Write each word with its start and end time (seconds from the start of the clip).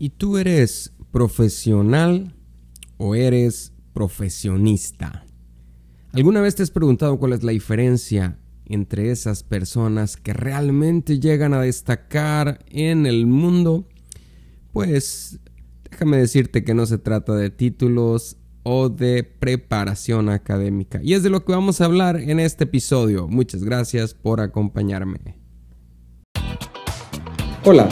¿Y 0.00 0.10
tú 0.10 0.38
eres 0.38 0.92
profesional 1.10 2.32
o 2.98 3.16
eres 3.16 3.72
profesionista? 3.92 5.26
¿Alguna 6.12 6.40
vez 6.40 6.54
te 6.54 6.62
has 6.62 6.70
preguntado 6.70 7.18
cuál 7.18 7.32
es 7.32 7.42
la 7.42 7.50
diferencia 7.50 8.38
entre 8.66 9.10
esas 9.10 9.42
personas 9.42 10.16
que 10.16 10.32
realmente 10.32 11.18
llegan 11.18 11.52
a 11.52 11.62
destacar 11.62 12.64
en 12.68 13.06
el 13.06 13.26
mundo? 13.26 13.88
Pues 14.72 15.40
déjame 15.90 16.18
decirte 16.18 16.62
que 16.62 16.74
no 16.74 16.86
se 16.86 16.98
trata 16.98 17.34
de 17.34 17.50
títulos 17.50 18.36
o 18.62 18.90
de 18.90 19.24
preparación 19.24 20.28
académica. 20.28 21.00
Y 21.02 21.14
es 21.14 21.24
de 21.24 21.30
lo 21.30 21.44
que 21.44 21.50
vamos 21.50 21.80
a 21.80 21.86
hablar 21.86 22.20
en 22.20 22.38
este 22.38 22.64
episodio. 22.64 23.26
Muchas 23.26 23.64
gracias 23.64 24.14
por 24.14 24.40
acompañarme. 24.40 25.36
Hola. 27.64 27.88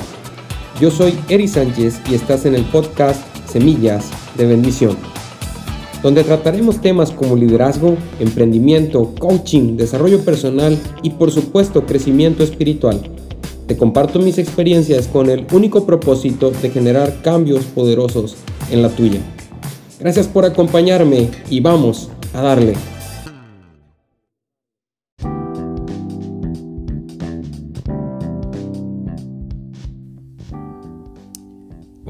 Yo 0.80 0.90
soy 0.90 1.18
Eri 1.30 1.48
Sánchez 1.48 2.02
y 2.10 2.14
estás 2.14 2.44
en 2.44 2.54
el 2.54 2.62
podcast 2.66 3.18
Semillas 3.48 4.10
de 4.36 4.44
Bendición, 4.44 4.94
donde 6.02 6.22
trataremos 6.22 6.82
temas 6.82 7.10
como 7.10 7.34
liderazgo, 7.34 7.96
emprendimiento, 8.20 9.14
coaching, 9.18 9.78
desarrollo 9.78 10.20
personal 10.20 10.78
y 11.02 11.10
por 11.10 11.30
supuesto 11.30 11.86
crecimiento 11.86 12.44
espiritual. 12.44 13.00
Te 13.66 13.78
comparto 13.78 14.18
mis 14.18 14.36
experiencias 14.36 15.08
con 15.08 15.30
el 15.30 15.46
único 15.50 15.86
propósito 15.86 16.50
de 16.50 16.68
generar 16.68 17.22
cambios 17.22 17.64
poderosos 17.64 18.36
en 18.70 18.82
la 18.82 18.90
tuya. 18.90 19.20
Gracias 19.98 20.26
por 20.26 20.44
acompañarme 20.44 21.30
y 21.48 21.60
vamos 21.60 22.10
a 22.34 22.42
darle. 22.42 22.74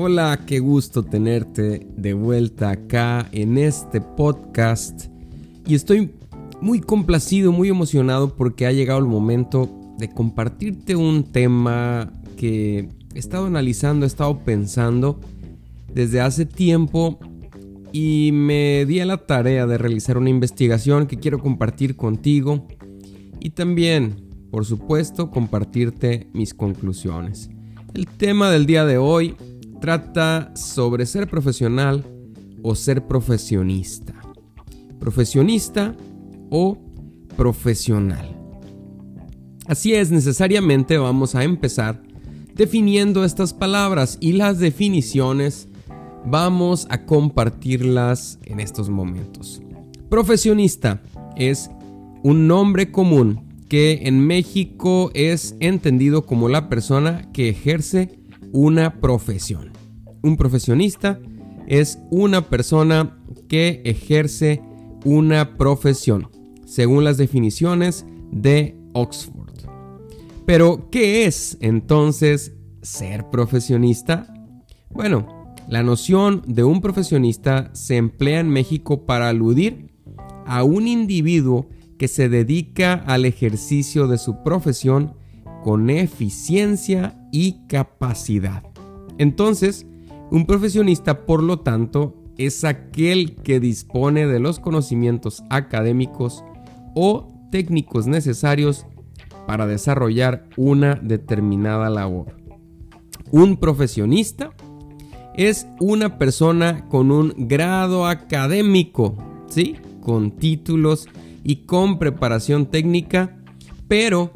Hola, 0.08 0.44
qué 0.46 0.60
gusto 0.60 1.02
tenerte 1.02 1.84
de 1.96 2.14
vuelta 2.14 2.70
acá 2.70 3.28
en 3.32 3.58
este 3.58 4.00
podcast. 4.00 5.06
Y 5.66 5.74
estoy 5.74 6.12
muy 6.60 6.78
complacido, 6.78 7.50
muy 7.50 7.70
emocionado 7.70 8.36
porque 8.36 8.66
ha 8.66 8.70
llegado 8.70 9.00
el 9.00 9.06
momento 9.06 9.68
de 9.98 10.08
compartirte 10.08 10.94
un 10.94 11.24
tema 11.24 12.12
que 12.36 12.88
he 13.16 13.18
estado 13.18 13.46
analizando, 13.46 14.06
he 14.06 14.06
estado 14.06 14.44
pensando 14.44 15.18
desde 15.92 16.20
hace 16.20 16.46
tiempo 16.46 17.18
y 17.90 18.30
me 18.32 18.86
di 18.86 19.00
a 19.00 19.06
la 19.06 19.26
tarea 19.26 19.66
de 19.66 19.76
realizar 19.76 20.18
una 20.18 20.30
investigación 20.30 21.08
que 21.08 21.18
quiero 21.18 21.40
compartir 21.40 21.96
contigo 21.96 22.68
y 23.40 23.50
también, 23.50 24.22
por 24.52 24.66
supuesto, 24.66 25.32
compartirte 25.32 26.28
mis 26.32 26.54
conclusiones. 26.54 27.50
El 27.92 28.06
tema 28.06 28.52
del 28.52 28.66
día 28.66 28.84
de 28.84 28.98
hoy 28.98 29.34
trata 29.80 30.52
sobre 30.56 31.06
ser 31.06 31.28
profesional 31.28 32.04
o 32.62 32.74
ser 32.74 33.06
profesionista. 33.06 34.14
Profesionista 34.98 35.94
o 36.50 36.78
profesional. 37.36 38.36
Así 39.66 39.94
es, 39.94 40.10
necesariamente 40.10 40.96
vamos 40.96 41.34
a 41.34 41.44
empezar 41.44 42.02
definiendo 42.54 43.24
estas 43.24 43.52
palabras 43.52 44.16
y 44.20 44.32
las 44.32 44.58
definiciones 44.58 45.68
vamos 46.24 46.86
a 46.90 47.04
compartirlas 47.04 48.38
en 48.44 48.60
estos 48.60 48.88
momentos. 48.88 49.60
Profesionista 50.08 51.02
es 51.36 51.70
un 52.22 52.48
nombre 52.48 52.90
común 52.90 53.46
que 53.68 54.02
en 54.04 54.20
México 54.20 55.10
es 55.14 55.56
entendido 55.60 56.26
como 56.26 56.48
la 56.48 56.68
persona 56.68 57.30
que 57.32 57.48
ejerce 57.48 58.18
una 58.52 59.00
profesión. 59.00 59.72
Un 60.22 60.36
profesionista 60.36 61.20
es 61.66 61.98
una 62.10 62.42
persona 62.42 63.18
que 63.48 63.82
ejerce 63.84 64.62
una 65.04 65.56
profesión, 65.56 66.28
según 66.64 67.04
las 67.04 67.16
definiciones 67.16 68.06
de 68.32 68.76
Oxford. 68.92 69.54
Pero, 70.46 70.88
¿qué 70.90 71.26
es 71.26 71.58
entonces 71.60 72.54
ser 72.82 73.30
profesionista? 73.30 74.32
Bueno, 74.90 75.54
la 75.68 75.82
noción 75.82 76.42
de 76.46 76.62
un 76.62 76.80
profesionista 76.80 77.70
se 77.74 77.96
emplea 77.96 78.40
en 78.40 78.48
México 78.48 79.04
para 79.06 79.28
aludir 79.28 79.92
a 80.46 80.62
un 80.62 80.86
individuo 80.86 81.68
que 81.98 82.08
se 82.08 82.28
dedica 82.28 82.94
al 82.94 83.24
ejercicio 83.24 84.06
de 84.06 84.18
su 84.18 84.42
profesión 84.44 85.14
con 85.66 85.90
eficiencia 85.90 87.18
y 87.32 87.66
capacidad. 87.66 88.62
Entonces, 89.18 89.84
un 90.30 90.46
profesionista, 90.46 91.26
por 91.26 91.42
lo 91.42 91.58
tanto, 91.58 92.14
es 92.38 92.62
aquel 92.62 93.34
que 93.34 93.58
dispone 93.58 94.28
de 94.28 94.38
los 94.38 94.60
conocimientos 94.60 95.42
académicos 95.50 96.44
o 96.94 97.26
técnicos 97.50 98.06
necesarios 98.06 98.86
para 99.48 99.66
desarrollar 99.66 100.48
una 100.56 100.94
determinada 100.94 101.90
labor. 101.90 102.36
Un 103.32 103.56
profesionista 103.56 104.52
es 105.34 105.66
una 105.80 106.16
persona 106.16 106.88
con 106.88 107.10
un 107.10 107.34
grado 107.36 108.06
académico, 108.06 109.16
¿sí? 109.48 109.74
Con 110.00 110.30
títulos 110.30 111.08
y 111.42 111.66
con 111.66 111.98
preparación 111.98 112.66
técnica, 112.66 113.36
pero 113.88 114.30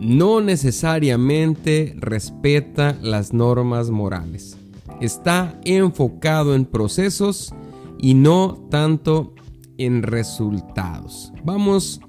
no 0.00 0.40
necesariamente 0.40 1.94
respeta 1.98 2.96
las 3.02 3.32
normas 3.32 3.90
morales. 3.90 4.56
Está 5.00 5.60
enfocado 5.64 6.54
en 6.54 6.64
procesos 6.64 7.54
y 7.98 8.14
no 8.14 8.66
tanto 8.70 9.34
en 9.76 10.02
resultados. 10.02 11.32
Vamos 11.44 12.00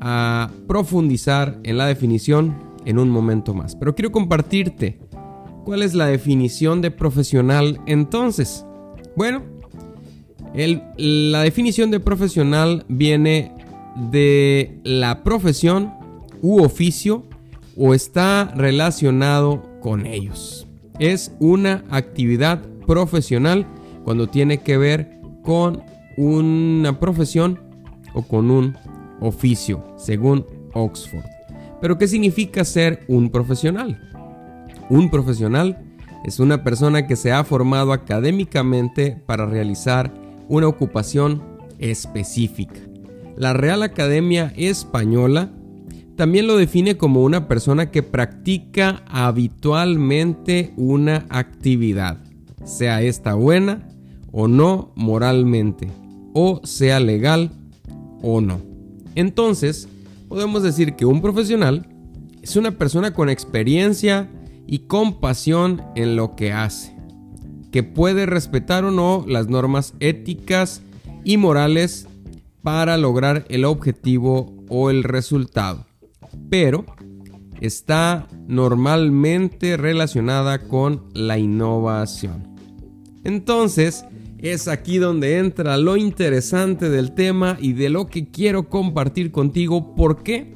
a 0.00 0.50
profundizar 0.66 1.58
en 1.62 1.78
la 1.78 1.86
definición 1.86 2.54
en 2.84 2.98
un 2.98 3.08
momento 3.08 3.54
más, 3.54 3.74
pero 3.76 3.94
quiero 3.94 4.12
compartirte 4.12 4.98
cuál 5.64 5.82
es 5.82 5.94
la 5.94 6.06
definición 6.06 6.80
de 6.80 6.90
profesional 6.90 7.80
entonces. 7.86 8.64
Bueno, 9.16 9.42
la 10.54 11.42
definición 11.42 11.90
de 11.90 12.00
profesional 12.00 12.84
viene 12.88 13.52
de 14.10 14.78
la 14.84 15.22
profesión 15.22 15.95
u 16.42 16.62
oficio 16.62 17.24
o 17.76 17.94
está 17.94 18.52
relacionado 18.56 19.62
con 19.80 20.06
ellos. 20.06 20.66
Es 20.98 21.32
una 21.38 21.84
actividad 21.90 22.62
profesional 22.86 23.66
cuando 24.04 24.28
tiene 24.28 24.58
que 24.58 24.78
ver 24.78 25.20
con 25.42 25.82
una 26.16 26.98
profesión 26.98 27.60
o 28.14 28.22
con 28.22 28.50
un 28.50 28.76
oficio, 29.20 29.84
según 29.96 30.46
Oxford. 30.72 31.24
Pero 31.80 31.98
¿qué 31.98 32.08
significa 32.08 32.64
ser 32.64 33.04
un 33.08 33.30
profesional? 33.30 34.00
Un 34.88 35.10
profesional 35.10 35.78
es 36.24 36.40
una 36.40 36.64
persona 36.64 37.06
que 37.06 37.16
se 37.16 37.32
ha 37.32 37.44
formado 37.44 37.92
académicamente 37.92 39.20
para 39.26 39.46
realizar 39.46 40.12
una 40.48 40.68
ocupación 40.68 41.42
específica. 41.78 42.80
La 43.36 43.52
Real 43.52 43.82
Academia 43.82 44.52
Española 44.56 45.50
también 46.16 46.46
lo 46.46 46.56
define 46.56 46.96
como 46.96 47.22
una 47.22 47.46
persona 47.46 47.90
que 47.90 48.02
practica 48.02 49.02
habitualmente 49.06 50.72
una 50.76 51.26
actividad, 51.28 52.18
sea 52.64 53.02
esta 53.02 53.34
buena 53.34 53.86
o 54.32 54.48
no 54.48 54.92
moralmente, 54.96 55.88
o 56.32 56.62
sea 56.64 57.00
legal 57.00 57.52
o 58.22 58.40
no. 58.40 58.60
Entonces, 59.14 59.88
podemos 60.28 60.62
decir 60.62 60.94
que 60.94 61.04
un 61.04 61.20
profesional 61.20 61.86
es 62.42 62.56
una 62.56 62.72
persona 62.72 63.12
con 63.12 63.28
experiencia 63.28 64.30
y 64.66 64.80
compasión 64.80 65.82
en 65.96 66.16
lo 66.16 66.34
que 66.34 66.52
hace, 66.52 66.96
que 67.70 67.82
puede 67.82 68.24
respetar 68.24 68.84
o 68.84 68.90
no 68.90 69.24
las 69.28 69.48
normas 69.48 69.92
éticas 70.00 70.80
y 71.24 71.36
morales 71.36 72.08
para 72.62 72.96
lograr 72.96 73.44
el 73.48 73.66
objetivo 73.66 74.54
o 74.68 74.90
el 74.90 75.04
resultado 75.04 75.85
pero 76.50 76.84
está 77.60 78.28
normalmente 78.46 79.76
relacionada 79.76 80.68
con 80.68 81.04
la 81.14 81.38
innovación. 81.38 82.56
Entonces, 83.24 84.04
es 84.38 84.68
aquí 84.68 84.98
donde 84.98 85.38
entra 85.38 85.76
lo 85.78 85.96
interesante 85.96 86.90
del 86.90 87.12
tema 87.12 87.56
y 87.60 87.72
de 87.72 87.88
lo 87.88 88.06
que 88.06 88.30
quiero 88.30 88.68
compartir 88.68 89.32
contigo. 89.32 89.94
¿Por 89.94 90.22
qué 90.22 90.54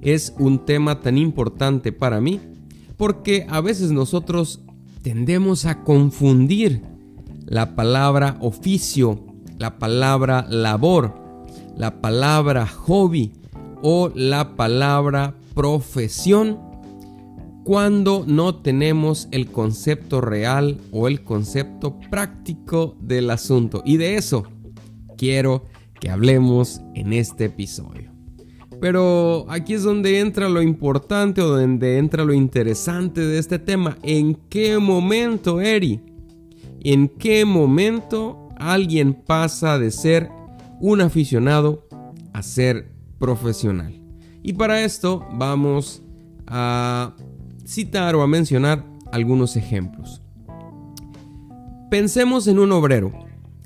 es 0.00 0.34
un 0.38 0.64
tema 0.64 1.00
tan 1.00 1.18
importante 1.18 1.92
para 1.92 2.20
mí? 2.20 2.40
Porque 2.96 3.46
a 3.48 3.60
veces 3.60 3.92
nosotros 3.92 4.60
tendemos 5.02 5.66
a 5.66 5.84
confundir 5.84 6.82
la 7.44 7.76
palabra 7.76 8.38
oficio, 8.40 9.24
la 9.58 9.78
palabra 9.78 10.46
labor, 10.48 11.14
la 11.76 12.00
palabra 12.00 12.66
hobby 12.66 13.32
o 13.82 14.10
la 14.14 14.56
palabra 14.56 15.34
profesión 15.54 16.58
cuando 17.64 18.24
no 18.26 18.54
tenemos 18.54 19.26
el 19.32 19.50
concepto 19.50 20.20
real 20.20 20.78
o 20.92 21.08
el 21.08 21.24
concepto 21.24 21.98
práctico 22.10 22.96
del 23.00 23.30
asunto. 23.30 23.82
Y 23.84 23.96
de 23.96 24.14
eso 24.14 24.44
quiero 25.18 25.64
que 26.00 26.10
hablemos 26.10 26.80
en 26.94 27.12
este 27.12 27.46
episodio. 27.46 28.12
Pero 28.80 29.46
aquí 29.48 29.74
es 29.74 29.82
donde 29.82 30.20
entra 30.20 30.48
lo 30.48 30.62
importante 30.62 31.40
o 31.40 31.48
donde 31.48 31.98
entra 31.98 32.24
lo 32.24 32.34
interesante 32.34 33.22
de 33.22 33.38
este 33.38 33.58
tema. 33.58 33.96
¿En 34.02 34.34
qué 34.48 34.78
momento, 34.78 35.60
Eri? 35.60 36.00
¿En 36.82 37.08
qué 37.08 37.44
momento 37.44 38.50
alguien 38.58 39.14
pasa 39.14 39.78
de 39.78 39.90
ser 39.90 40.30
un 40.80 41.00
aficionado 41.00 41.88
a 42.32 42.42
ser 42.42 42.95
profesional? 43.18 44.00
Y 44.42 44.52
para 44.52 44.82
esto 44.82 45.26
vamos 45.32 46.02
a 46.46 47.14
citar 47.64 48.14
o 48.14 48.22
a 48.22 48.26
mencionar 48.26 48.84
algunos 49.12 49.56
ejemplos. 49.56 50.22
Pensemos 51.90 52.46
en 52.46 52.58
un 52.58 52.72
obrero, 52.72 53.12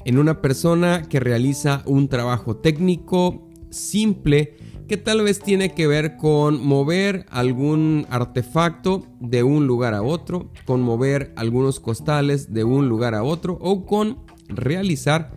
en 0.04 0.18
una 0.18 0.40
persona 0.40 1.02
que 1.02 1.20
realiza 1.20 1.82
un 1.86 2.08
trabajo 2.08 2.56
técnico 2.56 3.48
simple 3.70 4.56
que 4.88 4.96
tal 4.96 5.22
vez 5.22 5.38
tiene 5.38 5.72
que 5.72 5.86
ver 5.86 6.16
con 6.16 6.66
mover 6.66 7.24
algún 7.30 8.06
artefacto 8.10 9.06
de 9.20 9.44
un 9.44 9.68
lugar 9.68 9.94
a 9.94 10.02
otro, 10.02 10.50
con 10.64 10.82
mover 10.82 11.32
algunos 11.36 11.78
costales 11.78 12.52
de 12.52 12.64
un 12.64 12.88
lugar 12.88 13.14
a 13.14 13.22
otro 13.22 13.56
o 13.60 13.86
con 13.86 14.18
realizar 14.48 15.32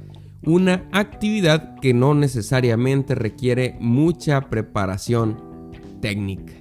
una 0.45 0.87
actividad 0.91 1.75
que 1.79 1.93
no 1.93 2.13
necesariamente 2.13 3.15
requiere 3.15 3.77
mucha 3.79 4.41
preparación 4.49 5.71
técnica. 6.01 6.53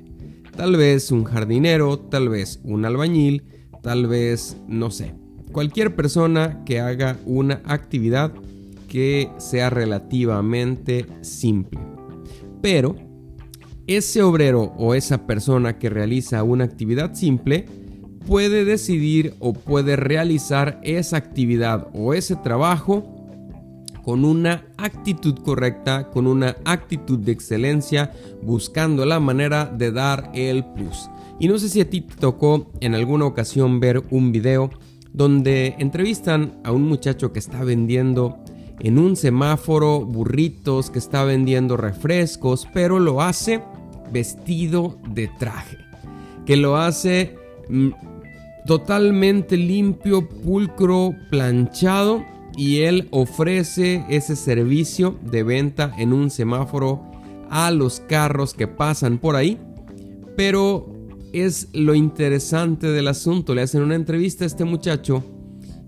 Tal 0.57 0.77
vez 0.77 1.11
un 1.11 1.25
jardinero, 1.25 1.99
tal 1.99 2.29
vez 2.29 2.61
un 2.63 2.85
albañil, 2.85 3.45
tal 3.83 4.07
vez, 4.07 4.57
no 4.69 4.91
sé, 4.91 5.15
cualquier 5.51 5.97
persona 5.97 6.63
que 6.65 6.81
haga 6.81 7.19
una 7.25 7.63
actividad 7.65 8.33
que 8.89 9.31
sea 9.39 9.71
relativamente 9.71 11.07
simple. 11.23 11.81
Pero 12.61 12.95
ese 13.87 14.23
obrero 14.23 14.75
o 14.77 14.95
esa 14.95 15.27
persona 15.27 15.79
que 15.79 15.91
realiza 15.91 16.43
una 16.45 16.65
actividad 16.65 17.15
simple 17.15 17.67
puede 18.27 18.65
decidir 18.65 19.35
o 19.41 19.53
puede 19.53 19.97
realizar 19.97 20.81
esa 20.85 21.17
actividad 21.17 21.89
o 21.95 22.15
ese 22.15 22.37
trabajo 22.37 23.22
con 24.03 24.25
una 24.25 24.67
actitud 24.77 25.39
correcta, 25.39 26.11
con 26.11 26.27
una 26.27 26.57
actitud 26.65 27.19
de 27.19 27.33
excelencia, 27.33 28.13
buscando 28.43 29.07
la 29.07 29.21
manera 29.21 29.67
de 29.67 29.93
dar 29.93 30.31
el 30.35 30.65
plus. 30.65 31.09
Y 31.39 31.49
no 31.49 31.59
sé 31.59 31.69
si 31.69 31.81
a 31.81 31.89
ti 31.89 32.01
te 32.01 32.17
tocó 32.17 32.71
en 32.81 32.95
alguna 32.95 33.27
ocasión 33.27 33.81
ver 33.81 34.03
un 34.11 34.33
video 34.33 34.71
donde 35.13 35.77
entrevistan 35.79 36.61
a 36.65 36.73
un 36.73 36.83
muchacho 36.83 37.33
que 37.33 37.39
está 37.39 37.65
vendiendo 37.65 38.39
en 38.81 38.99
un 38.99 39.17
semáforo 39.17 40.01
burritos, 40.01 40.91
que 40.91 40.99
está 40.99 41.25
vendiendo 41.25 41.77
refrescos, 41.77 42.67
pero 42.73 42.99
lo 42.99 43.23
hace 43.23 43.63
vestido 44.13 44.99
de 45.09 45.29
traje, 45.39 45.79
que 46.47 46.57
lo 46.57 46.77
hace 46.77 47.37
mm, 47.69 47.91
totalmente 48.67 49.57
limpio, 49.57 50.29
pulcro, 50.29 51.15
planchado 51.31 52.25
y 52.57 52.81
él 52.81 53.09
ofrece 53.11 54.05
ese 54.09 54.37
servicio 54.37 55.19
de 55.23 55.43
venta 55.43 55.93
en 55.99 56.13
un 56.13 56.31
semáforo 56.31 57.03
a 57.51 57.71
los 57.71 58.01
carros 58.01 58.55
que 58.55 58.67
pasan 58.67 59.19
por 59.19 59.37
ahí, 59.37 59.59
pero 60.37 60.93
es 61.33 61.69
lo 61.73 61.95
interesante 61.95 62.89
del 62.89 63.09
asunto, 63.09 63.55
le 63.55 63.63
hacen 63.63 63.83
una 63.83 63.95
entrevista 63.95 64.45
a 64.45 64.47
este 64.47 64.65
muchacho 64.65 65.25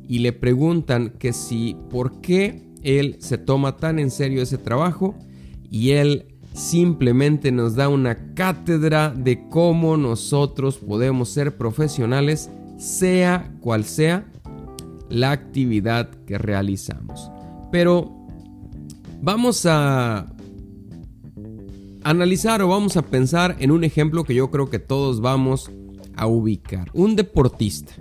y 0.08 0.18
le 0.18 0.32
preguntan 0.32 1.10
que 1.18 1.32
si 1.32 1.76
por 1.90 2.20
qué 2.20 2.62
él 2.82 3.16
se 3.20 3.38
toma 3.38 3.76
tan 3.76 3.98
en 3.98 4.10
serio 4.10 4.42
ese 4.42 4.58
trabajo 4.58 5.14
y 5.70 5.92
él 5.92 6.26
simplemente 6.52 7.50
nos 7.50 7.74
da 7.74 7.88
una 7.88 8.34
cátedra 8.34 9.10
de 9.10 9.48
cómo 9.48 9.96
nosotros 9.96 10.78
podemos 10.78 11.30
ser 11.30 11.56
profesionales, 11.56 12.50
sea 12.78 13.52
cual 13.60 13.84
sea 13.84 14.26
la 15.08 15.30
actividad 15.30 16.10
que 16.26 16.38
realizamos. 16.38 17.30
Pero 17.70 18.26
vamos 19.20 19.66
a 19.66 20.26
analizar 22.04 22.62
o 22.62 22.68
vamos 22.68 22.96
a 22.96 23.02
pensar 23.02 23.56
en 23.58 23.70
un 23.70 23.82
ejemplo 23.84 24.24
que 24.24 24.34
yo 24.34 24.50
creo 24.50 24.70
que 24.70 24.78
todos 24.78 25.20
vamos 25.20 25.70
a 26.16 26.26
ubicar. 26.26 26.90
Un 26.92 27.16
deportista. 27.16 27.94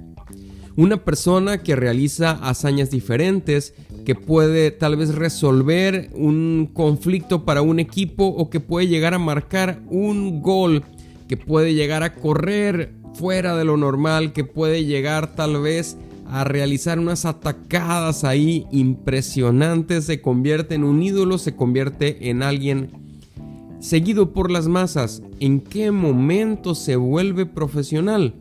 Una 0.75 0.97
persona 1.03 1.61
que 1.61 1.75
realiza 1.75 2.31
hazañas 2.31 2.89
diferentes, 2.89 3.73
que 4.05 4.15
puede 4.15 4.71
tal 4.71 4.95
vez 4.97 5.13
resolver 5.15 6.09
un 6.15 6.69
conflicto 6.73 7.45
para 7.45 7.61
un 7.61 7.79
equipo 7.79 8.25
o 8.25 8.50
que 8.50 8.59
puede 8.59 8.88
llegar 8.88 9.13
a 9.13 9.19
marcar 9.19 9.81
un 9.89 10.41
gol, 10.41 10.83
que 11.27 11.38
puede 11.38 11.73
llegar 11.73 12.03
a 12.03 12.15
correr 12.15 12.94
fuera 13.13 13.55
de 13.55 13.65
lo 13.65 13.77
normal, 13.77 14.33
que 14.33 14.44
puede 14.44 14.85
llegar 14.85 15.35
tal 15.35 15.61
vez 15.61 15.95
a 16.25 16.44
realizar 16.44 17.00
unas 17.00 17.25
atacadas 17.25 18.24
ahí 18.24 18.66
impresionantes, 18.72 20.06
se 20.06 20.22
convierte 20.22 20.75
en 20.75 20.84
un 20.84 21.02
ídolo, 21.02 21.38
se 21.38 21.56
convierte 21.56 22.30
en 22.30 22.44
alguien 22.44 22.92
seguido 23.80 24.31
por 24.31 24.50
las 24.50 24.68
masas. 24.68 25.22
¿En 25.40 25.60
qué 25.60 25.92
momento 25.92 26.75
se 26.75 26.96
vuelve 26.96 27.46
profesional? 27.46 28.34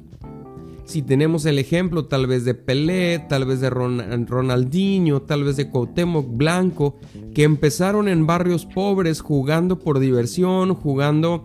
Si 0.84 1.02
tenemos 1.02 1.46
el 1.46 1.58
ejemplo 1.58 2.06
tal 2.06 2.26
vez 2.26 2.44
de 2.44 2.54
Pelé, 2.54 3.18
tal 3.18 3.46
vez 3.46 3.60
de 3.60 3.70
Ronaldinho, 3.70 5.22
tal 5.22 5.44
vez 5.44 5.56
de 5.56 5.68
Cuauhtémoc 5.68 6.26
Blanco, 6.36 6.98
que 7.34 7.44
empezaron 7.44 8.08
en 8.08 8.26
barrios 8.26 8.66
pobres 8.66 9.20
jugando 9.20 9.78
por 9.78 10.00
diversión, 10.00 10.74
jugando 10.74 11.44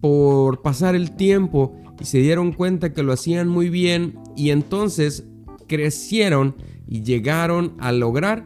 por 0.00 0.62
pasar 0.62 0.94
el 0.94 1.14
tiempo 1.16 1.76
y 2.00 2.04
se 2.04 2.18
dieron 2.18 2.52
cuenta 2.52 2.92
que 2.92 3.02
lo 3.02 3.12
hacían 3.12 3.48
muy 3.48 3.68
bien 3.68 4.18
y 4.34 4.50
entonces 4.50 5.24
crecieron 5.70 6.56
y 6.88 7.04
llegaron 7.04 7.74
a 7.78 7.92
lograr 7.92 8.44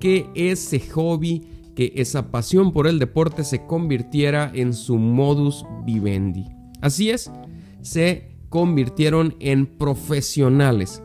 que 0.00 0.30
ese 0.34 0.80
hobby, 0.80 1.44
que 1.76 1.92
esa 1.96 2.30
pasión 2.30 2.72
por 2.72 2.86
el 2.86 2.98
deporte 2.98 3.44
se 3.44 3.66
convirtiera 3.66 4.50
en 4.54 4.72
su 4.72 4.96
modus 4.96 5.66
vivendi. 5.84 6.46
Así 6.80 7.10
es, 7.10 7.30
se 7.82 8.30
convirtieron 8.48 9.36
en 9.40 9.66
profesionales. 9.66 11.02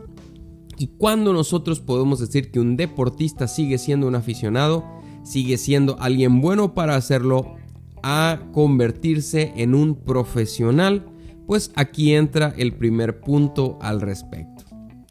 ¿Y 0.78 0.86
cuando 0.96 1.34
nosotros 1.34 1.80
podemos 1.80 2.20
decir 2.20 2.50
que 2.50 2.58
un 2.58 2.78
deportista 2.78 3.46
sigue 3.46 3.76
siendo 3.76 4.08
un 4.08 4.14
aficionado? 4.14 4.82
Sigue 5.24 5.58
siendo 5.58 6.00
alguien 6.00 6.40
bueno 6.40 6.72
para 6.72 6.96
hacerlo 6.96 7.56
a 8.02 8.40
convertirse 8.52 9.52
en 9.56 9.74
un 9.74 9.94
profesional. 9.94 11.04
Pues 11.46 11.70
aquí 11.76 12.14
entra 12.14 12.54
el 12.56 12.72
primer 12.72 13.20
punto 13.20 13.78
al 13.82 14.00
respecto. 14.00 14.53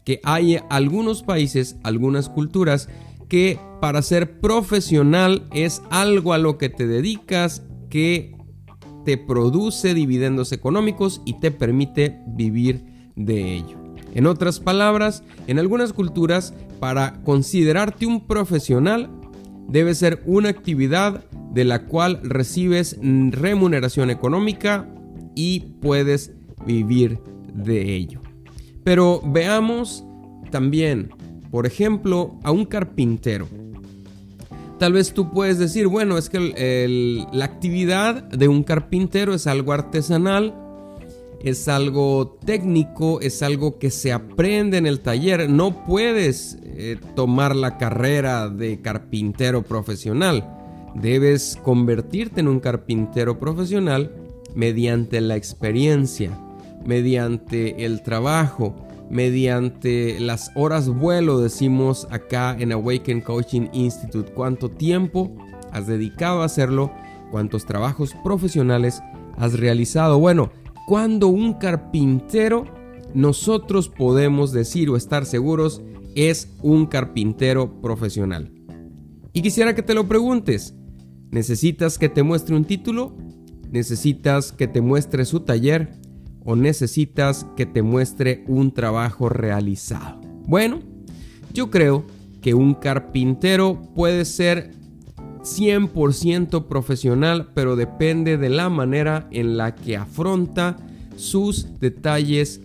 Que 0.04 0.20
hay 0.22 0.60
algunos 0.70 1.22
países, 1.22 1.76
algunas 1.82 2.28
culturas 2.28 2.88
que 3.28 3.58
para 3.80 4.02
ser 4.02 4.40
profesional 4.40 5.48
es 5.52 5.82
algo 5.90 6.32
a 6.32 6.38
lo 6.38 6.58
que 6.58 6.68
te 6.68 6.86
dedicas 6.86 7.62
que 7.90 8.36
te 9.04 9.18
produce 9.18 9.94
dividendos 9.94 10.52
económicos 10.52 11.22
y 11.24 11.38
te 11.40 11.50
permite 11.50 12.18
vivir 12.26 12.84
de 13.16 13.54
ello. 13.54 13.78
En 14.14 14.26
otras 14.26 14.60
palabras, 14.60 15.22
en 15.46 15.58
algunas 15.58 15.92
culturas, 15.92 16.54
para 16.80 17.22
considerarte 17.22 18.06
un 18.06 18.26
profesional, 18.26 19.10
debe 19.68 19.94
ser 19.94 20.22
una 20.26 20.48
actividad 20.48 21.24
de 21.52 21.64
la 21.64 21.86
cual 21.86 22.20
recibes 22.22 22.96
remuneración 23.00 24.10
económica 24.10 24.88
y 25.34 25.60
puedes 25.80 26.32
vivir 26.66 27.18
de 27.52 27.94
ello. 27.94 28.23
Pero 28.84 29.20
veamos 29.24 30.04
también, 30.50 31.10
por 31.50 31.66
ejemplo, 31.66 32.38
a 32.44 32.52
un 32.52 32.64
carpintero. 32.66 33.48
Tal 34.78 34.92
vez 34.92 35.14
tú 35.14 35.30
puedes 35.30 35.58
decir, 35.58 35.86
bueno, 35.86 36.18
es 36.18 36.28
que 36.28 37.26
la 37.32 37.44
actividad 37.44 38.22
de 38.24 38.48
un 38.48 38.62
carpintero 38.62 39.32
es 39.34 39.46
algo 39.46 39.72
artesanal, 39.72 40.54
es 41.40 41.68
algo 41.68 42.38
técnico, 42.44 43.20
es 43.20 43.42
algo 43.42 43.78
que 43.78 43.90
se 43.90 44.12
aprende 44.12 44.78
en 44.78 44.86
el 44.86 45.00
taller. 45.00 45.48
No 45.48 45.84
puedes 45.84 46.58
eh, 46.62 46.98
tomar 47.14 47.54
la 47.54 47.78
carrera 47.78 48.48
de 48.48 48.80
carpintero 48.80 49.62
profesional. 49.62 50.44
Debes 50.94 51.58
convertirte 51.62 52.40
en 52.40 52.48
un 52.48 52.60
carpintero 52.60 53.38
profesional 53.38 54.12
mediante 54.54 55.20
la 55.20 55.36
experiencia, 55.36 56.30
mediante 56.84 57.84
el 57.84 58.02
trabajo, 58.02 58.74
mediante 59.10 60.18
las 60.20 60.50
horas 60.54 60.88
vuelo, 60.88 61.40
decimos 61.40 62.06
acá 62.10 62.56
en 62.58 62.72
Awaken 62.72 63.20
Coaching 63.20 63.68
Institute, 63.72 64.32
cuánto 64.32 64.70
tiempo 64.70 65.34
has 65.72 65.86
dedicado 65.86 66.42
a 66.42 66.46
hacerlo, 66.46 66.92
cuántos 67.30 67.66
trabajos 67.66 68.14
profesionales 68.22 69.02
has 69.36 69.58
realizado. 69.58 70.18
Bueno, 70.18 70.50
cuando 70.86 71.28
un 71.28 71.54
carpintero 71.54 72.66
nosotros 73.14 73.88
podemos 73.88 74.52
decir 74.52 74.90
o 74.90 74.96
estar 74.96 75.24
seguros 75.24 75.82
es 76.14 76.48
un 76.62 76.86
carpintero 76.86 77.80
profesional. 77.80 78.52
Y 79.32 79.42
quisiera 79.42 79.74
que 79.74 79.82
te 79.82 79.94
lo 79.94 80.06
preguntes. 80.06 80.74
¿Necesitas 81.30 81.98
que 81.98 82.08
te 82.08 82.22
muestre 82.22 82.54
un 82.54 82.64
título? 82.64 83.16
¿Necesitas 83.70 84.52
que 84.52 84.68
te 84.68 84.80
muestre 84.80 85.24
su 85.24 85.40
taller? 85.40 86.03
¿O 86.44 86.56
necesitas 86.56 87.46
que 87.56 87.66
te 87.66 87.82
muestre 87.82 88.44
un 88.46 88.72
trabajo 88.72 89.28
realizado? 89.28 90.20
Bueno, 90.46 90.80
yo 91.52 91.70
creo 91.70 92.04
que 92.42 92.54
un 92.54 92.74
carpintero 92.74 93.80
puede 93.94 94.24
ser 94.26 94.72
100% 95.44 96.66
profesional, 96.66 97.50
pero 97.54 97.76
depende 97.76 98.36
de 98.36 98.48
la 98.48 98.68
manera 98.68 99.28
en 99.30 99.56
la 99.56 99.74
que 99.74 99.96
afronta 99.96 100.76
sus 101.16 101.78
detalles, 101.80 102.60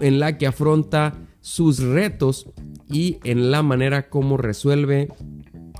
en 0.00 0.20
la 0.20 0.38
que 0.38 0.46
afronta 0.46 1.14
sus 1.40 1.80
retos 1.80 2.46
y 2.90 3.18
en 3.24 3.50
la 3.50 3.62
manera 3.62 4.08
como 4.08 4.36
resuelve 4.36 5.08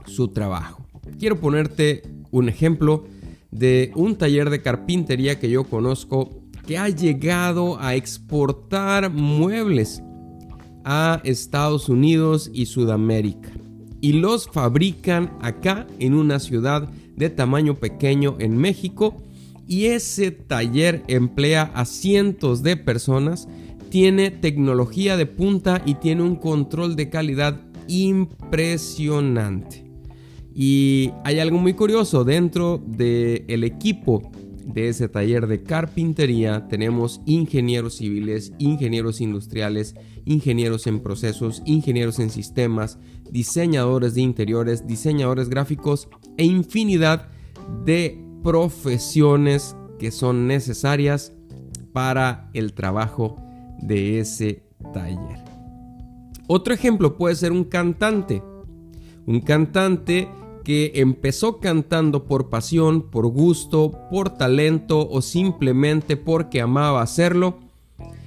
su 0.07 0.28
trabajo. 0.28 0.87
Quiero 1.19 1.40
ponerte 1.40 2.02
un 2.31 2.49
ejemplo 2.49 3.05
de 3.50 3.93
un 3.95 4.17
taller 4.17 4.50
de 4.50 4.62
carpintería 4.62 5.38
que 5.38 5.50
yo 5.50 5.64
conozco 5.64 6.38
que 6.68 6.76
ha 6.76 6.90
llegado 6.90 7.80
a 7.80 7.94
exportar 7.94 9.10
muebles 9.10 10.02
a 10.84 11.22
Estados 11.25 11.88
Unidos 11.88 12.50
y 12.52 12.66
Sudamérica. 12.66 13.48
Y 14.02 14.12
los 14.12 14.50
fabrican 14.50 15.32
acá 15.40 15.87
en 15.98 16.12
una 16.12 16.38
ciudad 16.38 16.90
de 17.16 17.30
tamaño 17.30 17.76
pequeño 17.76 18.37
en 18.38 18.58
México. 18.58 19.16
Y 19.66 19.87
ese 19.87 20.30
taller 20.30 21.04
emplea 21.08 21.72
a 21.75 21.87
cientos 21.87 22.62
de 22.62 22.76
personas, 22.76 23.48
tiene 23.88 24.30
tecnología 24.30 25.16
de 25.16 25.25
punta 25.25 25.80
y 25.87 25.94
tiene 25.94 26.22
un 26.22 26.37
control 26.37 26.96
de 26.96 27.08
calidad 27.08 27.62
impresionante. 27.87 29.87
Y 30.54 31.12
hay 31.25 31.38
algo 31.38 31.56
muy 31.56 31.72
curioso 31.72 32.25
dentro 32.25 32.78
del 32.87 33.64
equipo 33.64 34.30
de 34.68 34.88
ese 34.88 35.08
taller 35.08 35.46
de 35.46 35.62
carpintería 35.62 36.68
tenemos 36.68 37.22
ingenieros 37.25 37.96
civiles, 37.96 38.52
ingenieros 38.58 39.20
industriales, 39.20 39.94
ingenieros 40.26 40.87
en 40.87 41.00
procesos, 41.00 41.62
ingenieros 41.64 42.18
en 42.18 42.28
sistemas, 42.28 42.98
diseñadores 43.30 44.14
de 44.14 44.20
interiores, 44.20 44.87
diseñadores 44.87 45.48
gráficos 45.48 46.08
e 46.37 46.44
infinidad 46.44 47.28
de 47.84 48.22
profesiones 48.42 49.75
que 49.98 50.10
son 50.10 50.46
necesarias 50.46 51.32
para 51.92 52.50
el 52.52 52.75
trabajo 52.75 53.37
de 53.80 54.20
ese 54.20 54.64
taller. 54.92 55.42
Otro 56.46 56.75
ejemplo 56.75 57.16
puede 57.16 57.34
ser 57.34 57.52
un 57.52 57.64
cantante. 57.64 58.42
Un 59.26 59.40
cantante 59.40 60.28
que 60.68 60.92
empezó 60.96 61.60
cantando 61.60 62.26
por 62.26 62.50
pasión, 62.50 63.00
por 63.00 63.26
gusto, 63.28 63.90
por 64.10 64.28
talento 64.28 65.08
o 65.08 65.22
simplemente 65.22 66.18
porque 66.18 66.60
amaba 66.60 67.00
hacerlo. 67.00 67.56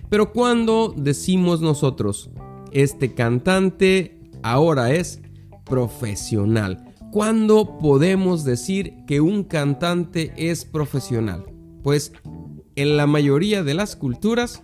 Pero 0.09 0.33
cuando 0.33 0.91
decimos 0.97 1.61
nosotros, 1.61 2.31
este 2.71 3.13
cantante 3.13 4.17
ahora 4.41 4.91
es 4.91 5.21
profesional. 5.65 6.83
¿Cuándo 7.11 7.77
podemos 7.77 8.43
decir 8.43 9.05
que 9.05 9.21
un 9.21 9.43
cantante 9.43 10.33
es 10.35 10.65
profesional? 10.65 11.45
Pues 11.83 12.11
en 12.75 12.97
la 12.97 13.05
mayoría 13.05 13.61
de 13.61 13.75
las 13.75 13.95
culturas 13.95 14.63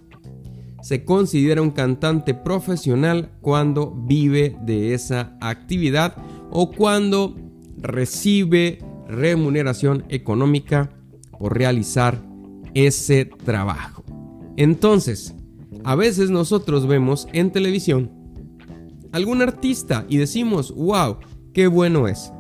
se 0.82 1.06
considera 1.06 1.62
un 1.62 1.70
cantante 1.70 2.34
profesional 2.34 3.30
cuando 3.42 3.92
vive 3.92 4.58
de 4.64 4.96
esa 4.96 5.38
actividad 5.42 6.16
o 6.50 6.72
cuando 6.72 7.36
recibe 7.78 8.80
remuneración 9.08 10.06
económica 10.10 10.90
por 11.32 11.58
realizar 11.58 12.22
ese 12.74 13.26
trabajo. 13.26 14.04
Entonces, 14.58 15.36
a 15.84 15.96
veces 15.96 16.30
nosotros 16.30 16.88
vemos 16.88 17.28
en 17.34 17.52
televisión 17.52 18.12
algún 19.12 19.42
artista 19.42 20.06
y 20.10 20.18
decimos, 20.18 20.74
wow, 20.76 21.18
qué 21.54 21.68
bueno 21.68 22.08
es, 22.08 22.32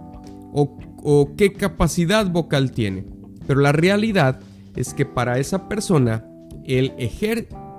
o, 0.53 1.35
qué 1.37 1.53
capacidad 1.53 2.29
vocal 2.29 2.71
tiene. 2.71 3.05
Pero 3.45 3.61
la 3.61 3.71
realidad 3.71 4.39
es 4.75 4.93
que 4.93 5.05
para 5.05 5.39
esa 5.39 5.69
persona, 5.69 6.25
el 6.65 6.93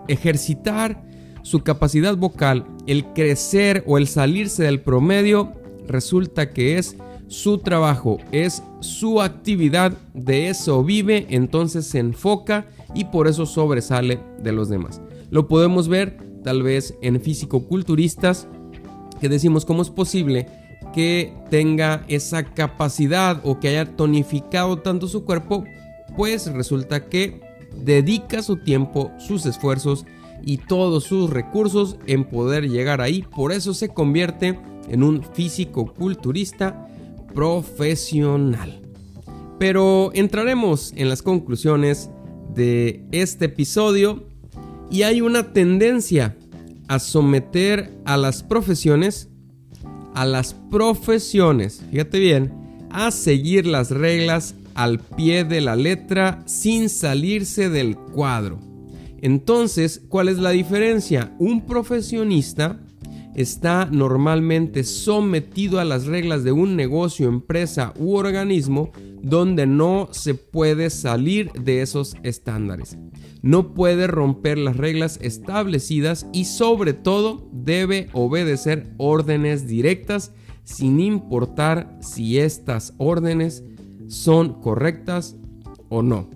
ejercitar 0.08 1.04
su 1.42 1.60
capacidad 1.60 2.16
vocal, 2.16 2.66
el 2.86 3.12
crecer 3.12 3.84
o 3.86 3.98
el 3.98 4.06
salirse 4.08 4.64
del 4.64 4.80
promedio, 4.80 5.52
resulta 5.86 6.50
que 6.50 6.78
es 6.78 6.96
su 7.28 7.58
trabajo, 7.58 8.18
es 8.32 8.62
su 8.80 9.20
actividad, 9.20 9.92
de 10.14 10.48
eso 10.48 10.82
vive, 10.82 11.26
entonces 11.30 11.86
se 11.86 11.98
enfoca 11.98 12.66
y 12.94 13.04
por 13.04 13.28
eso 13.28 13.46
sobresale 13.46 14.18
de 14.42 14.52
los 14.52 14.68
demás. 14.68 15.00
Lo 15.30 15.46
podemos 15.46 15.88
ver 15.88 16.16
tal 16.42 16.62
vez 16.62 16.94
en 17.02 17.20
físico-culturistas 17.20 18.48
que 19.20 19.28
decimos 19.28 19.64
cómo 19.64 19.82
es 19.82 19.90
posible 19.90 20.46
que 20.94 21.34
tenga 21.50 22.04
esa 22.08 22.44
capacidad 22.44 23.40
o 23.44 23.60
que 23.60 23.68
haya 23.68 23.96
tonificado 23.96 24.78
tanto 24.78 25.06
su 25.06 25.24
cuerpo, 25.24 25.64
pues 26.16 26.50
resulta 26.52 27.06
que 27.08 27.40
dedica 27.84 28.42
su 28.42 28.56
tiempo, 28.56 29.12
sus 29.18 29.44
esfuerzos 29.44 30.06
y 30.42 30.56
todos 30.58 31.04
sus 31.04 31.30
recursos 31.30 31.98
en 32.06 32.24
poder 32.24 32.68
llegar 32.68 33.00
ahí. 33.00 33.22
Por 33.22 33.52
eso 33.52 33.74
se 33.74 33.88
convierte 33.90 34.58
en 34.88 35.02
un 35.02 35.22
físico-culturista 35.22 36.87
profesional. 37.34 38.82
Pero 39.58 40.10
entraremos 40.14 40.92
en 40.96 41.08
las 41.08 41.22
conclusiones 41.22 42.10
de 42.54 43.04
este 43.12 43.46
episodio 43.46 44.28
y 44.90 45.02
hay 45.02 45.20
una 45.20 45.52
tendencia 45.52 46.36
a 46.88 46.98
someter 46.98 47.92
a 48.04 48.16
las 48.16 48.42
profesiones, 48.42 49.28
a 50.14 50.24
las 50.24 50.54
profesiones, 50.54 51.84
fíjate 51.90 52.18
bien, 52.18 52.52
a 52.90 53.10
seguir 53.10 53.66
las 53.66 53.90
reglas 53.90 54.54
al 54.74 55.00
pie 55.00 55.44
de 55.44 55.60
la 55.60 55.76
letra 55.76 56.42
sin 56.46 56.88
salirse 56.88 57.68
del 57.68 57.96
cuadro. 57.96 58.58
Entonces, 59.20 60.02
¿cuál 60.08 60.28
es 60.28 60.38
la 60.38 60.50
diferencia? 60.50 61.34
Un 61.38 61.66
profesionista 61.66 62.80
está 63.38 63.88
normalmente 63.92 64.82
sometido 64.82 65.78
a 65.78 65.84
las 65.84 66.06
reglas 66.06 66.42
de 66.42 66.50
un 66.50 66.74
negocio, 66.74 67.28
empresa 67.28 67.94
u 67.96 68.16
organismo 68.16 68.90
donde 69.22 69.64
no 69.64 70.08
se 70.10 70.34
puede 70.34 70.90
salir 70.90 71.52
de 71.52 71.80
esos 71.80 72.16
estándares. 72.24 72.98
No 73.40 73.74
puede 73.74 74.08
romper 74.08 74.58
las 74.58 74.76
reglas 74.76 75.20
establecidas 75.22 76.26
y 76.32 76.46
sobre 76.46 76.94
todo 76.94 77.48
debe 77.52 78.08
obedecer 78.12 78.92
órdenes 78.96 79.68
directas 79.68 80.32
sin 80.64 80.98
importar 80.98 81.96
si 82.00 82.40
estas 82.40 82.94
órdenes 82.98 83.62
son 84.08 84.60
correctas 84.60 85.36
o 85.88 86.02
no. 86.02 86.28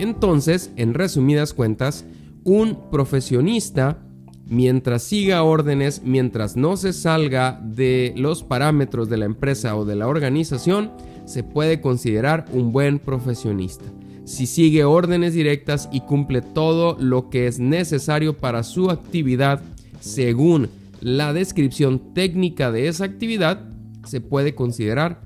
Entonces, 0.00 0.72
en 0.74 0.94
resumidas 0.94 1.54
cuentas, 1.54 2.04
un 2.42 2.90
profesionista 2.90 4.07
mientras 4.48 5.02
siga 5.02 5.42
órdenes, 5.42 6.02
mientras 6.04 6.56
no 6.56 6.76
se 6.76 6.92
salga 6.92 7.60
de 7.62 8.14
los 8.16 8.42
parámetros 8.42 9.08
de 9.08 9.18
la 9.18 9.26
empresa 9.26 9.76
o 9.76 9.84
de 9.84 9.96
la 9.96 10.08
organización, 10.08 10.90
se 11.26 11.44
puede 11.44 11.80
considerar 11.80 12.46
un 12.52 12.72
buen 12.72 12.98
profesionista. 12.98 13.84
Si 14.24 14.46
sigue 14.46 14.84
órdenes 14.84 15.34
directas 15.34 15.88
y 15.92 16.00
cumple 16.00 16.42
todo 16.42 16.96
lo 16.98 17.30
que 17.30 17.46
es 17.46 17.58
necesario 17.58 18.36
para 18.36 18.62
su 18.62 18.90
actividad 18.90 19.62
según 20.00 20.68
la 21.00 21.32
descripción 21.32 22.14
técnica 22.14 22.70
de 22.70 22.88
esa 22.88 23.04
actividad, 23.04 23.68
se 24.04 24.20
puede 24.20 24.54
considerar 24.54 25.20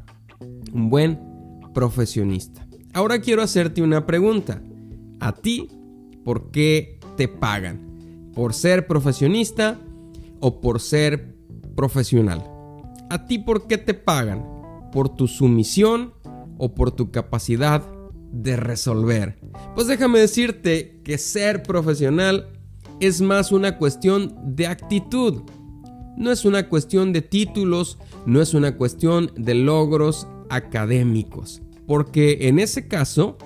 un 0.73 0.91
buen 0.91 1.19
profesionista. 1.75 2.67
Ahora 2.93 3.21
quiero 3.21 3.43
hacerte 3.43 3.83
una 3.83 4.07
pregunta. 4.07 4.61
¿A 5.21 5.33
ti 5.33 5.69
por 6.25 6.51
qué 6.51 6.99
te 7.17 7.29
pagan? 7.29 7.92
Por 8.35 8.55
ser 8.55 8.87
profesionista 8.87 9.81
o 10.41 10.61
por 10.61 10.81
ser 10.81 11.35
profesional. 11.77 12.43
¿A 13.11 13.27
ti 13.27 13.39
por 13.39 13.67
qué 13.67 13.79
te 13.79 13.95
pagan? 13.95 14.45
¿Por 14.93 15.15
tu 15.15 15.29
sumisión 15.29 16.15
o 16.59 16.75
por 16.75 16.93
tu 16.93 17.11
capacidad 17.11 17.83
de 18.33 18.57
resolver? 18.57 19.39
Pues 19.75 19.87
déjame 19.87 20.19
decirte 20.19 21.01
que 21.05 21.19
ser 21.19 21.63
profesional 21.63 22.49
es 23.01 23.21
más 23.21 23.53
una 23.53 23.79
cuestión 23.79 24.35
de 24.45 24.67
actitud. 24.67 25.43
No 26.17 26.31
es 26.31 26.45
una 26.45 26.69
cuestión 26.69 27.13
de 27.13 27.23
títulos, 27.23 27.99
no 28.27 28.41
es 28.41 28.55
una 28.55 28.77
cuestión 28.77 29.33
de 29.37 29.55
logros 29.55 30.27
académicos. 30.51 31.63
Porque 31.87 32.49
en 32.49 32.59
ese 32.59 32.87
caso, 32.87 33.39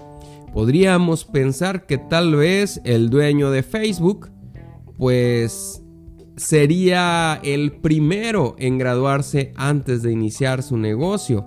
Podríamos 0.56 1.26
pensar 1.26 1.84
que 1.84 1.98
tal 1.98 2.34
vez 2.34 2.80
el 2.84 3.10
dueño 3.10 3.50
de 3.50 3.62
Facebook, 3.62 4.30
pues 4.96 5.82
sería 6.36 7.40
el 7.42 7.72
primero 7.72 8.56
en 8.58 8.78
graduarse 8.78 9.52
antes 9.56 10.02
de 10.02 10.12
iniciar 10.12 10.62
su 10.62 10.76
negocio. 10.76 11.44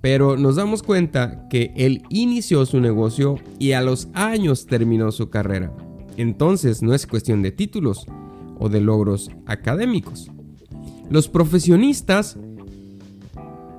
Pero 0.00 0.36
nos 0.36 0.56
damos 0.56 0.82
cuenta 0.82 1.48
que 1.48 1.72
él 1.76 2.02
inició 2.08 2.64
su 2.66 2.80
negocio 2.80 3.36
y 3.58 3.72
a 3.72 3.82
los 3.82 4.08
años 4.14 4.66
terminó 4.66 5.10
su 5.10 5.28
carrera. 5.28 5.72
Entonces 6.16 6.82
no 6.82 6.94
es 6.94 7.06
cuestión 7.06 7.42
de 7.42 7.52
títulos 7.52 8.06
o 8.58 8.68
de 8.68 8.80
logros 8.80 9.30
académicos. 9.46 10.30
Los 11.10 11.28
profesionistas 11.28 12.38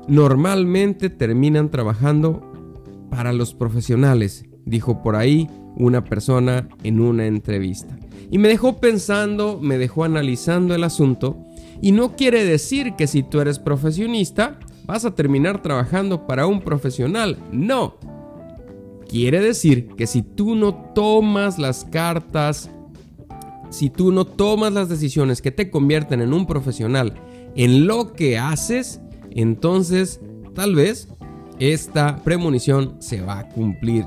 normalmente 0.07 1.09
terminan 1.09 1.69
trabajando 1.69 2.41
para 3.09 3.31
los 3.33 3.53
profesionales, 3.53 4.45
dijo 4.65 5.01
por 5.01 5.15
ahí 5.15 5.49
una 5.77 6.03
persona 6.03 6.67
en 6.83 6.99
una 6.99 7.27
entrevista. 7.27 7.97
Y 8.31 8.37
me 8.37 8.47
dejó 8.47 8.77
pensando, 8.77 9.59
me 9.61 9.77
dejó 9.77 10.03
analizando 10.03 10.75
el 10.75 10.83
asunto, 10.83 11.37
y 11.81 11.91
no 11.91 12.15
quiere 12.15 12.43
decir 12.43 12.93
que 12.95 13.07
si 13.07 13.23
tú 13.23 13.39
eres 13.39 13.59
profesionista 13.59 14.59
vas 14.85 15.05
a 15.05 15.15
terminar 15.15 15.61
trabajando 15.61 16.25
para 16.27 16.47
un 16.47 16.61
profesional, 16.61 17.37
no. 17.51 17.97
Quiere 19.07 19.39
decir 19.39 19.89
que 19.95 20.07
si 20.07 20.21
tú 20.21 20.55
no 20.55 20.73
tomas 20.93 21.57
las 21.57 21.85
cartas, 21.85 22.69
si 23.69 23.89
tú 23.89 24.11
no 24.11 24.25
tomas 24.25 24.73
las 24.73 24.89
decisiones 24.89 25.41
que 25.41 25.51
te 25.51 25.69
convierten 25.69 26.21
en 26.21 26.33
un 26.33 26.45
profesional 26.45 27.13
en 27.55 27.87
lo 27.87 28.13
que 28.13 28.37
haces, 28.37 29.01
entonces 29.31 30.21
tal 30.53 30.75
vez 30.75 31.07
esta 31.59 32.17
premonición 32.23 32.95
se 32.99 33.21
va 33.21 33.39
a 33.39 33.49
cumplir 33.49 34.05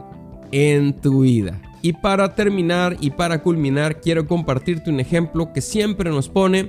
en 0.50 0.94
tu 1.00 1.20
vida. 1.20 1.60
Y 1.82 1.94
para 1.94 2.34
terminar 2.36 2.96
y 3.00 3.10
para 3.10 3.42
culminar, 3.42 4.00
quiero 4.00 4.26
compartirte 4.26 4.88
un 4.88 5.00
ejemplo 5.00 5.52
que 5.52 5.60
siempre 5.60 6.10
nos 6.10 6.28
pone 6.28 6.68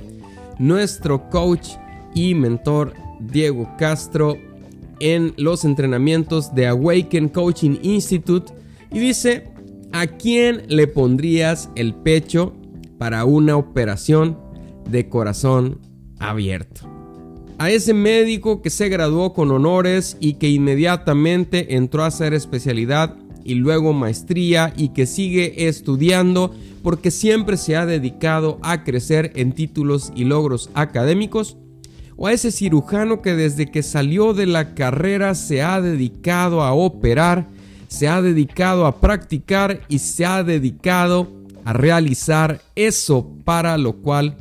nuestro 0.58 1.29
coach 1.29 1.70
y 2.15 2.34
mentor 2.34 2.93
Diego 3.20 3.70
Castro 3.77 4.38
en 5.00 5.34
los 5.38 5.65
entrenamientos 5.65 6.55
de 6.55 6.67
Awaken 6.67 7.29
Coaching 7.29 7.77
Institute 7.84 8.53
y 8.91 9.00
dice, 9.00 9.51
¿a 9.91 10.08
quién 10.08 10.63
le 10.67 10.88
pondrías 10.88 11.70
el 11.75 11.93
pecho 11.93 12.53
para 12.98 13.25
una 13.25 13.55
operación 13.55 14.39
de 14.89 15.10
corazón 15.10 15.79
abierto? 16.20 16.89
a 17.60 17.70
ese 17.70 17.93
médico 17.93 18.62
que 18.62 18.70
se 18.70 18.89
graduó 18.89 19.34
con 19.34 19.51
honores 19.51 20.17
y 20.20 20.34
que 20.34 20.50
inmediatamente 20.50 21.75
entró 21.75 22.03
a 22.03 22.08
hacer 22.08 22.34
especialidad 22.34 23.15
y 23.44 23.56
luego 23.56 23.94
maestría 23.94 24.74
y 24.76 24.90
que 24.90 25.06
sigue 25.06 25.68
estudiando 25.68 26.54
porque 26.82 27.12
siempre 27.12 27.58
se 27.58 27.76
ha 27.76 27.86
dedicado 27.86 28.60
a 28.62 28.84
crecer 28.84 29.32
en 29.36 29.54
títulos 29.54 30.12
y 30.16 30.26
logros 30.26 30.70
académicos, 30.74 31.58
o 32.16 32.28
a 32.28 32.34
ese 32.34 32.52
cirujano 32.52 33.22
que 33.22 33.34
desde 33.34 33.72
que 33.72 33.82
salió 33.82 34.34
de 34.34 34.46
la 34.46 34.76
carrera 34.76 35.34
se 35.34 35.62
ha 35.62 35.82
dedicado 35.82 36.62
a 36.62 36.74
operar, 36.74 37.48
se 37.88 38.08
ha 38.08 38.22
dedicado 38.22 38.86
a 38.86 39.00
practicar 39.00 39.82
y 39.88 40.00
se 40.00 40.26
ha 40.26 40.44
dedicado 40.44 41.32
a 41.66 41.74
realizar 41.74 42.62
eso 42.76 43.32
para 43.46 43.78
lo 43.78 43.94
cual 43.98 44.38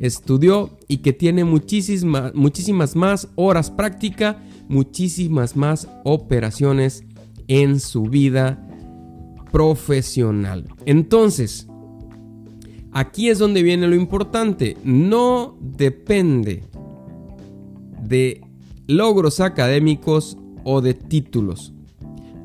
estudió 0.00 0.78
y 0.88 0.98
que 0.98 1.12
tiene 1.12 1.44
muchísimas, 1.44 2.34
muchísimas 2.34 2.96
más 2.96 3.28
horas 3.36 3.70
práctica, 3.70 4.42
muchísimas 4.68 5.56
más 5.56 5.88
operaciones 6.04 7.04
en 7.50 7.80
su 7.80 8.04
vida 8.04 8.64
profesional. 9.50 10.68
Entonces, 10.86 11.66
aquí 12.92 13.28
es 13.28 13.40
donde 13.40 13.64
viene 13.64 13.88
lo 13.88 13.96
importante. 13.96 14.76
No 14.84 15.58
depende 15.60 16.62
de 18.06 18.40
logros 18.86 19.40
académicos 19.40 20.38
o 20.62 20.80
de 20.80 20.94
títulos. 20.94 21.72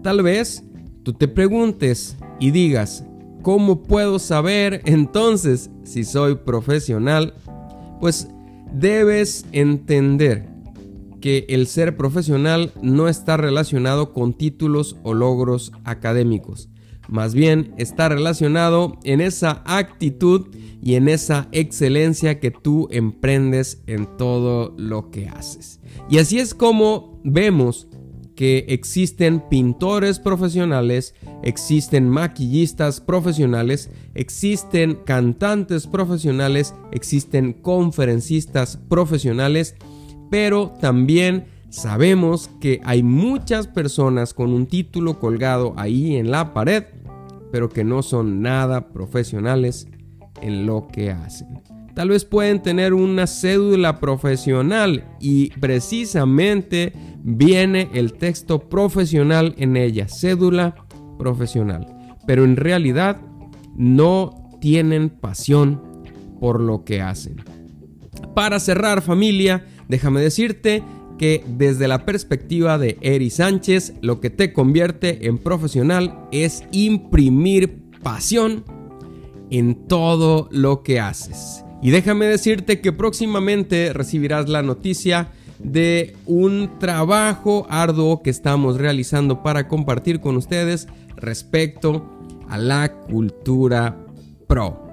Tal 0.02 0.24
vez 0.24 0.64
tú 1.04 1.14
te 1.14 1.28
preguntes 1.28 2.18
y 2.40 2.50
digas, 2.50 3.06
¿cómo 3.44 3.84
puedo 3.84 4.18
saber 4.18 4.82
entonces 4.86 5.70
si 5.84 6.04
soy 6.04 6.34
profesional? 6.34 7.36
Pues 8.02 8.28
debes 8.74 9.46
entender 9.52 10.55
que 11.26 11.48
el 11.50 11.66
ser 11.66 11.98
profesional 11.98 12.72
no 12.84 13.10
está 13.10 13.36
relacionado 13.36 14.14
con 14.14 14.36
títulos 14.36 14.96
o 15.02 15.16
logros 15.16 15.72
académicos. 15.84 16.70
Más 17.08 17.34
bien 17.34 17.74
está 17.80 18.10
relacionado 18.10 19.00
en 19.04 19.22
esa 19.22 19.64
actitud 19.66 20.56
y 20.84 20.94
en 20.94 21.10
esa 21.10 21.48
excelencia 21.52 22.40
que 22.40 22.52
tú 22.52 22.90
emprendes 22.92 23.82
en 23.88 24.06
todo 24.18 24.76
lo 24.78 25.10
que 25.10 25.28
haces. 25.28 25.80
Y 26.12 26.20
así 26.20 26.38
es 26.38 26.54
como 26.54 27.20
vemos 27.24 27.88
que 28.36 28.66
existen 28.68 29.42
pintores 29.50 30.20
profesionales, 30.20 31.16
existen 31.42 32.08
maquillistas 32.08 33.02
profesionales, 33.02 33.90
existen 34.14 35.00
cantantes 35.08 35.88
profesionales, 35.88 36.76
existen 36.92 37.54
conferencistas 37.54 38.78
profesionales, 38.78 39.74
pero 40.30 40.74
también 40.80 41.46
sabemos 41.70 42.50
que 42.60 42.82
hay 42.84 43.04
muchas 43.04 43.68
personas 43.68 44.34
con 44.34 44.54
un 44.54 44.68
título 44.68 45.20
colgado 45.20 45.74
ahí 45.78 46.16
en 46.16 46.32
la 46.32 46.54
pared, 46.54 46.84
pero 47.52 47.70
que 47.70 47.84
no 47.84 48.02
son 48.02 48.42
nada 48.42 48.90
profesionales 48.90 49.88
en 50.42 50.66
lo 50.66 50.88
que 50.88 51.12
hacen. 51.12 51.62
Tal 51.96 52.10
vez 52.10 52.26
pueden 52.26 52.62
tener 52.62 52.94
una 52.94 53.26
cédula 53.26 54.02
profesional 54.02 55.06
y 55.22 55.52
precisamente 55.62 56.92
viene 57.24 57.90
el 57.94 58.14
texto 58.14 58.60
profesional 58.68 59.56
en 59.58 59.78
ella, 59.78 60.08
cédula 60.10 60.76
profesional. 61.18 61.88
Pero 62.28 62.44
en 62.44 62.58
realidad 62.58 63.22
no 63.78 64.58
tienen 64.60 65.10
pasión 65.10 65.82
por 66.42 66.60
lo 66.60 66.84
que 66.84 67.02
hacen. 67.02 67.38
Para 68.34 68.60
cerrar 68.60 69.02
familia, 69.02 69.66
déjame 69.88 70.22
decirte 70.22 70.84
que 71.18 71.44
desde 71.48 71.88
la 71.88 72.06
perspectiva 72.06 72.78
de 72.78 72.98
Eri 73.02 73.30
Sánchez, 73.30 73.94
lo 74.02 74.20
que 74.20 74.30
te 74.30 74.54
convierte 74.54 75.28
en 75.28 75.38
profesional 75.38 76.28
es 76.32 76.64
imprimir 76.72 77.82
pasión 78.04 78.64
en 79.50 79.88
todo 79.88 80.48
lo 80.52 80.84
que 80.84 81.00
haces. 81.00 81.64
Y 81.82 81.92
déjame 81.92 82.26
decirte 82.26 82.82
que 82.82 82.92
próximamente 82.92 83.94
recibirás 83.94 84.50
la 84.50 84.64
noticia 84.64 85.30
de 85.60 86.16
un 86.26 86.80
trabajo 86.80 87.66
arduo 87.70 88.22
que 88.22 88.30
estamos 88.30 88.78
realizando 88.78 89.42
para 89.44 89.68
compartir 89.68 90.20
con 90.20 90.36
ustedes 90.36 90.88
respecto 91.16 92.10
a 92.50 92.58
la 92.58 92.92
cultura 92.92 93.98
pro. 94.48 94.85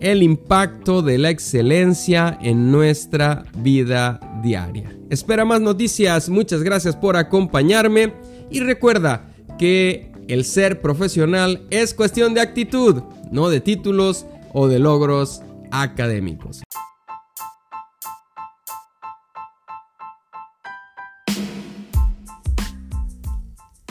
El 0.00 0.22
impacto 0.22 1.02
de 1.02 1.18
la 1.18 1.30
excelencia 1.30 2.38
en 2.40 2.70
nuestra 2.70 3.44
vida 3.56 4.20
diaria. 4.42 4.94
Espera 5.10 5.44
más 5.44 5.60
noticias, 5.60 6.28
muchas 6.28 6.62
gracias 6.62 6.94
por 6.94 7.16
acompañarme 7.16 8.12
y 8.50 8.60
recuerda 8.60 9.28
que 9.58 10.12
el 10.28 10.44
ser 10.44 10.80
profesional 10.80 11.66
es 11.70 11.94
cuestión 11.94 12.34
de 12.34 12.42
actitud, 12.42 13.02
no 13.32 13.48
de 13.48 13.60
títulos 13.60 14.26
o 14.52 14.68
de 14.68 14.78
logros 14.78 15.42
académicos. 15.70 16.62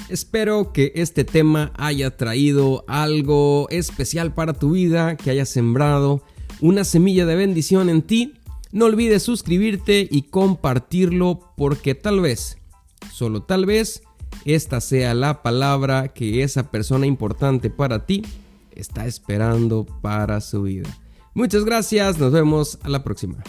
Espero 0.09 0.71
que 0.71 0.93
este 0.95 1.25
tema 1.25 1.73
haya 1.75 2.15
traído 2.15 2.85
algo 2.87 3.67
especial 3.69 4.33
para 4.33 4.53
tu 4.53 4.71
vida, 4.71 5.17
que 5.17 5.31
haya 5.31 5.45
sembrado 5.45 6.23
una 6.61 6.85
semilla 6.85 7.25
de 7.25 7.35
bendición 7.35 7.89
en 7.89 8.01
ti. 8.01 8.33
No 8.71 8.85
olvides 8.85 9.23
suscribirte 9.23 10.07
y 10.09 10.23
compartirlo 10.23 11.53
porque 11.57 11.93
tal 11.93 12.21
vez, 12.21 12.57
solo 13.11 13.43
tal 13.43 13.65
vez, 13.65 14.01
esta 14.45 14.79
sea 14.79 15.13
la 15.13 15.41
palabra 15.41 16.07
que 16.09 16.41
esa 16.41 16.71
persona 16.71 17.05
importante 17.05 17.69
para 17.69 18.05
ti 18.05 18.23
está 18.71 19.07
esperando 19.07 19.85
para 20.01 20.39
su 20.39 20.63
vida. 20.63 20.89
Muchas 21.33 21.65
gracias, 21.65 22.17
nos 22.17 22.31
vemos 22.31 22.79
a 22.81 22.87
la 22.89 23.03
próxima. 23.03 23.43